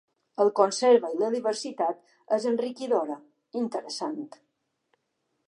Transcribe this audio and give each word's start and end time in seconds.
El 0.43 0.47
conserva 0.59 1.11
i 1.15 1.19
la 1.19 1.29
diversitat 1.35 2.01
és 2.39 2.49
enriquidora; 2.53 3.19
interessant. 3.63 4.21